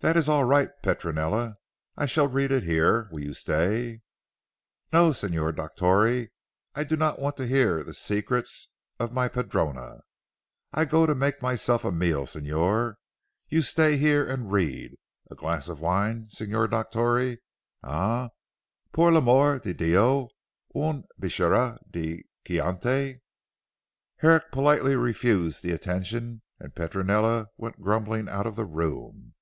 "That 0.00 0.14
is 0.18 0.28
all 0.28 0.44
right 0.44 0.68
Petronella. 0.82 1.54
I 1.96 2.04
shall 2.04 2.28
read 2.28 2.52
it 2.52 2.64
here. 2.64 3.08
Will 3.10 3.20
you 3.22 3.32
stay?" 3.32 4.02
"No, 4.92 5.10
Signor 5.14 5.52
Dottore. 5.54 6.28
I 6.74 6.84
do 6.84 6.98
not 6.98 7.18
want 7.18 7.38
to 7.38 7.46
hear 7.46 7.82
the 7.82 7.94
secrets 7.94 8.68
of 9.00 9.14
my 9.14 9.28
padrona. 9.28 10.02
I 10.70 10.84
go 10.84 11.06
to 11.06 11.14
make 11.14 11.40
myself 11.40 11.82
a 11.82 11.90
meal 11.90 12.26
Signor. 12.26 12.98
You 13.48 13.62
stay 13.62 13.96
here 13.96 14.28
and 14.28 14.52
read. 14.52 14.96
A 15.30 15.34
glass 15.34 15.66
of 15.66 15.80
wine 15.80 16.28
Signor 16.28 16.68
Dottore. 16.68 17.38
Eh, 17.82 18.28
pour 18.92 19.10
l'amor 19.10 19.60
di 19.60 19.72
Dio, 19.72 20.28
un 20.74 21.04
bicchiére 21.18 21.78
de 21.90 22.22
Chianti?" 22.46 23.22
Herrick 24.18 24.50
politely 24.52 24.94
refused 24.94 25.62
the 25.62 25.72
attention, 25.72 26.42
and 26.60 26.74
Petronella 26.74 27.46
went 27.56 27.80
grumbling 27.80 28.28
out 28.28 28.46
of 28.46 28.56
the 28.56 28.66
room. 28.66 29.32